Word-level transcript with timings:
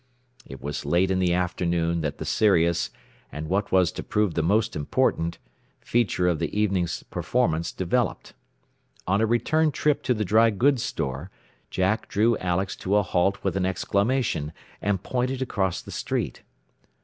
It 0.47 0.63
was 0.63 0.83
late 0.83 1.11
in 1.11 1.19
the 1.19 1.31
afternoon 1.35 2.01
that 2.01 2.17
the 2.17 2.25
serious, 2.25 2.89
and 3.31 3.47
what 3.47 3.71
was 3.71 3.91
to 3.91 4.01
prove 4.01 4.33
the 4.33 4.41
most 4.41 4.75
important, 4.75 5.37
feature 5.79 6.27
of 6.27 6.39
the 6.39 6.59
evening's 6.59 7.03
performance 7.03 7.71
developed. 7.71 8.33
On 9.05 9.21
a 9.21 9.27
return 9.27 9.71
trip 9.71 10.01
to 10.01 10.15
the 10.15 10.25
dry 10.25 10.49
goods 10.49 10.81
store 10.81 11.29
Jack 11.69 12.07
drew 12.07 12.35
Alex 12.39 12.75
to 12.77 12.95
a 12.95 13.03
halt 13.03 13.43
with 13.43 13.55
an 13.55 13.67
exclamation, 13.67 14.53
and 14.81 15.03
pointed 15.03 15.39
across 15.39 15.83
the 15.83 15.91
street. 15.91 16.41